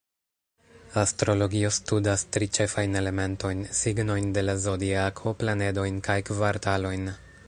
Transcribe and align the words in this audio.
Astrologio 1.01 1.69
studas 1.77 2.23
tri 2.37 2.47
ĉefajn 2.57 2.99
elementojn: 3.01 3.61
signojn 3.81 4.33
de 4.39 4.45
la 4.47 4.55
zodiako, 4.67 5.35
planedojn 5.43 6.01
kaj 6.09 6.17
kvartalojn. 6.31 7.07